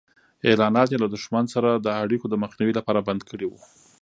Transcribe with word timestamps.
اعلانات 0.47 0.87
یې 0.91 1.01
له 1.03 1.07
دښمن 1.15 1.45
سره 1.53 1.69
د 1.75 1.87
اړیکو 2.03 2.25
د 2.29 2.35
مخنیوي 2.43 2.73
لپاره 2.79 3.05
بند 3.07 3.21
کړي 3.29 3.45
وو. 3.47 3.59